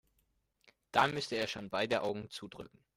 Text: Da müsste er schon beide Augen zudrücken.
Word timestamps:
Da 0.91 1.05
müsste 1.05 1.35
er 1.35 1.45
schon 1.45 1.69
beide 1.69 2.01
Augen 2.01 2.27
zudrücken. 2.31 2.83